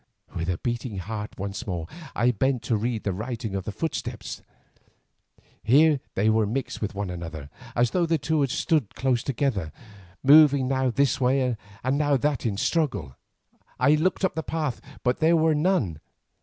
[0.35, 4.41] With a beating heart once more I bent to read the writing of the footsteps.
[5.61, 9.71] Here they were mixed one with another, as though the two had stood close together,
[10.23, 13.15] moving now this way and now that in struggle.
[13.79, 15.99] I looked up the path, but there were none.